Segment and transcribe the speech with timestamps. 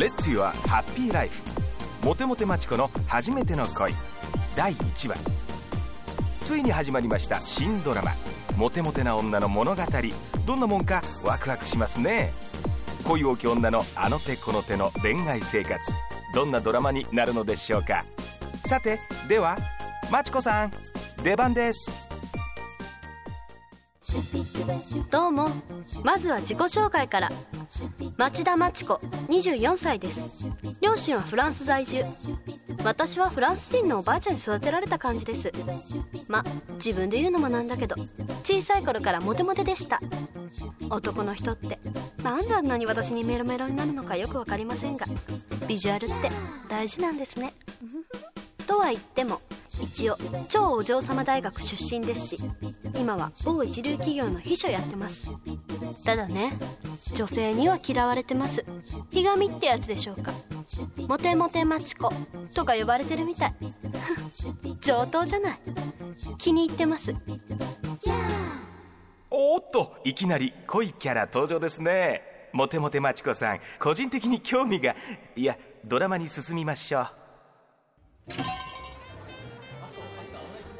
[0.00, 1.42] レッツ・ユア・ハッピー・ライフ
[2.06, 3.92] モテモテマチコの初めての恋
[4.56, 5.16] 第1話
[6.40, 8.14] ついに始まりました新ドラマ
[8.56, 9.82] モテモテな女の物語
[10.46, 12.32] どんなもんかワクワクしますね
[13.06, 15.92] 恋多き女のあの手この手の恋愛生活
[16.34, 18.06] どんなドラマになるのでしょうか
[18.64, 19.58] さてでは
[20.10, 20.72] マチコさん
[21.22, 22.08] 出番です
[25.10, 25.50] どうも
[26.02, 27.28] まずは自己紹介から
[28.20, 29.00] 町田真知子
[29.30, 30.20] 24歳です。
[30.82, 32.04] 両親はフランス在住。
[32.84, 35.50] 私はフランス人のおばあちゃんに育てられた感じです。
[36.28, 37.96] ま自分で言うのもなんだけど
[38.44, 40.00] 小さい頃からモテモテでした。
[40.90, 41.78] 男の人って
[42.22, 45.06] なんであんなに私にメロメロになるのかよく分かりませんが
[45.66, 46.30] ビジュアルって
[46.68, 47.54] 大事なんですね。
[48.66, 49.40] とは言っても
[49.80, 50.18] 一応
[50.50, 52.38] 超お嬢様大学出身ですし
[52.94, 55.26] 今は某一流企業の秘書やってます。
[56.04, 56.52] ただね
[57.14, 58.64] 女性には嫌われてます。
[59.10, 60.32] ひがみってやつでしょうか。
[61.08, 62.12] モテモテマチコ
[62.54, 63.54] とか呼ばれてるみたい。
[64.80, 65.58] 上等じゃない。
[66.38, 67.14] 気に入ってます。
[69.30, 72.22] おっといきなり濃いキャラ登場ですね。
[72.52, 74.96] モテモテマチコさん個人的に興味が
[75.36, 77.06] いやドラマに進みましょう。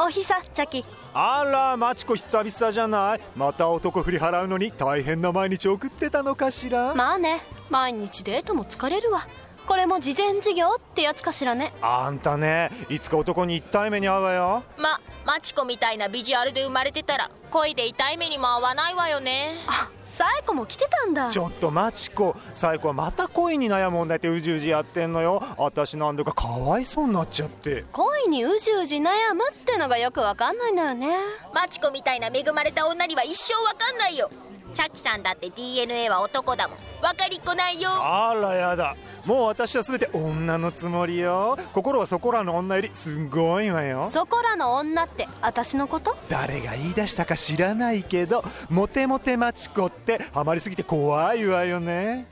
[0.00, 0.84] おひさチャキ。
[1.12, 3.20] あらマチコ久々じゃない？
[3.34, 6.94] また男振り払うのに大変な毎日送ってたのかしら？
[6.94, 9.26] まあね毎日デートも疲れるわ。
[9.66, 11.72] これも事前授業ってやつかしらね。
[11.82, 14.62] あんたねいつか男に痛い目に遭うわよ。
[14.78, 19.56] まマチコみたいなビジュアルで生まれてたら恋で痛い目にも合わないわよね。
[19.66, 21.28] あサイコも来てたんだ。
[21.28, 25.42] ちょっとマチコ最後はまた恋に悩むんだってうじうじやってんのよ。
[25.58, 27.84] 私なんだかかわいそうになっちゃって。
[27.92, 31.14] 恋にうじうじ悩むってのがよくわかんないのよね。
[31.52, 34.30] マチコみたいな恵まれた女には一生わかんないよ
[34.74, 36.78] チャキさんだって DNA は男だもん。
[37.00, 37.90] 分かりっこないよ。
[37.90, 38.96] あらやだ。
[39.24, 41.58] もう私は全て女のつもりよ。
[41.72, 44.08] 心はそこらの女よりすごいわよ。
[44.10, 46.16] そこらの女って私のこと？
[46.28, 52.26] 誰が言い出したか知らないけどモテモテマチコってハマりすぎて怖いわよね。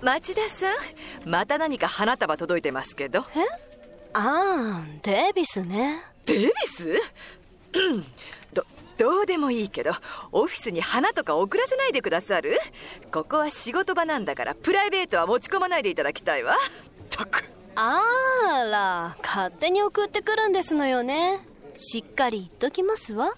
[0.00, 0.66] 町田さ
[1.26, 3.20] んまた何か花束届いてますけど。
[3.20, 3.22] え？
[4.14, 6.00] ああデイビスね。
[6.24, 6.94] デイビス？
[8.54, 8.64] ど
[8.96, 9.92] どうでもいいけど
[10.32, 12.58] オフィスに花とか送らせないでくださる？
[13.12, 16.54] ここは仕事場なんだからプライベートは持ち込まないでいただきたいわ。
[17.10, 17.44] たく。
[17.74, 18.02] あ
[18.70, 21.38] ら勝手に送ってくるんですのよね。
[21.76, 23.32] しっかり言っときますわ。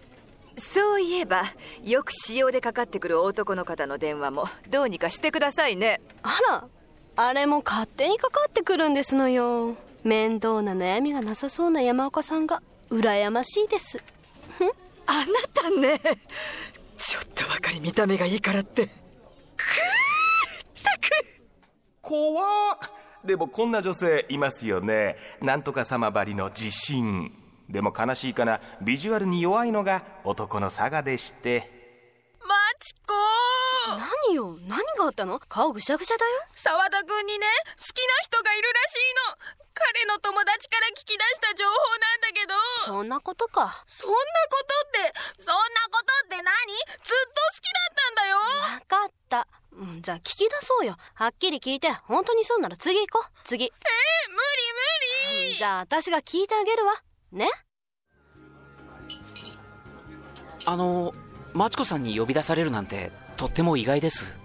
[0.59, 1.43] そういえば
[1.85, 6.01] よく使用でかかってくる男の方の電話もどうにかしてくださいね。
[6.23, 6.69] あら
[7.17, 9.77] あれも勝手にかかってくるんですのよ。
[10.05, 14.03] 面倒な悩みがなさそうな山岡さんが羨ましいです
[15.12, 16.00] あなたね。
[16.97, 18.87] ちょっとばかり見た目がいいからって。
[18.87, 18.94] くーっ
[20.84, 21.00] たく
[22.00, 22.78] 怖っ。
[23.25, 25.16] でもこんな女性いますよね。
[25.43, 27.32] なんとか様ばりの自信。
[27.69, 28.60] でも悲しいかな。
[28.82, 31.69] ビジュアルに弱いのが男の差がでして。
[32.47, 33.15] マチコ
[34.28, 34.56] 何よ？
[34.69, 35.41] 何があったの？
[35.41, 36.31] 顔ぐしゃぐしゃだよ。
[36.54, 37.47] 沢田君にね
[37.78, 42.55] 好きな人がいるらしいの彼の友達から聞き出した情報なんだけど。
[42.85, 43.85] そんなことか。
[43.87, 45.61] そんなことってそんな
[45.91, 46.45] ことって何？
[46.45, 48.39] ずっと好きだったんだよ。
[48.81, 50.97] 分かった、うん、じゃあ聞き出そうよ。
[51.15, 51.91] はっきり聞いて。
[51.91, 53.31] 本当にそうなら次行こう。
[53.45, 53.65] 次。
[53.65, 55.57] えー、無理無理。
[55.57, 57.03] じゃあ私が聞いてあげるわ。
[57.33, 57.49] ね？
[60.67, 61.15] あの
[61.55, 64.39] マチコさんに呼び出されるなんてとっても意外です。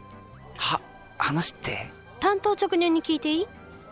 [0.58, 0.82] は
[1.18, 1.92] 話って。
[2.20, 3.48] 担当直入に聞いていい？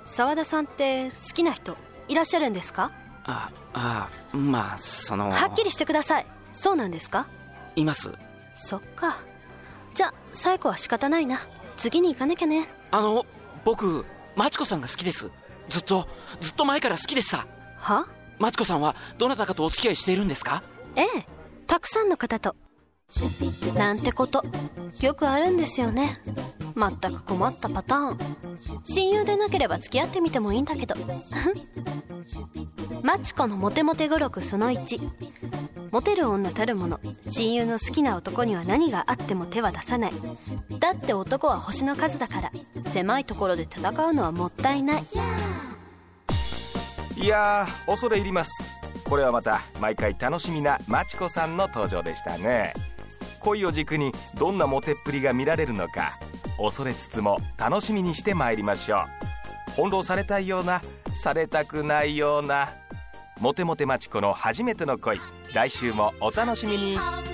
[0.06, 1.78] 沢田さんって好きな人
[2.08, 2.92] いらっしゃるんですか？
[3.26, 5.30] ああまあその。
[5.30, 6.26] はっきりしてください。
[6.52, 7.28] そうなんですか？
[7.76, 8.12] います。
[8.54, 9.18] そっか。
[9.94, 11.40] じゃあ最後は仕方ないな。
[11.76, 12.68] 次に行かなきゃね。
[12.92, 13.26] あの
[13.64, 14.06] 僕
[14.36, 15.30] マチコさんが好きです。
[15.70, 16.08] ずっと
[16.42, 17.48] ずっと前から好きでした。
[17.78, 18.06] は？
[18.40, 20.64] マチコさんはどなたかとお付き合いしているんですか？
[20.96, 21.06] ええ
[21.66, 22.56] たくさんの方と。
[23.76, 24.44] なんてこと。
[25.00, 26.20] よくあるんですよね。
[26.76, 28.18] 全く困ったパターン
[28.84, 30.96] 親友でなければ付き合ってみてもいいんだけど。
[33.04, 35.10] マチコのモテモテ語録その1
[35.92, 37.00] モテる女たるもの。
[37.22, 40.14] 親友の好きな男には何があっても手は出さない。
[40.80, 42.52] だって男は星の数だから。
[42.86, 45.04] 狭いところで戦うのはもったいない。
[47.16, 48.82] いや恐れ入ります。
[49.06, 52.74] これはまた毎回楽しみなマチコさんの登場でしたね。
[53.42, 56.18] 恋を軸にどんなモテっぷりが見られるのか。
[56.58, 59.00] 恐れつつも楽しみにしてまいりましょう。
[59.72, 60.82] 翻弄されたいような
[61.16, 62.70] されたくないような
[63.40, 65.20] モテモテマチコの初めての恋。
[65.54, 67.33] 来週もお楽しみに。